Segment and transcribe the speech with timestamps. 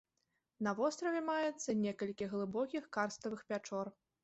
[0.67, 3.97] На востраве маецца некалькі глыбокіх карставых пячор.